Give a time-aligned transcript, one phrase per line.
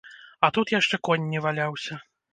[0.47, 1.99] А тут яшчэ конь не валяўся.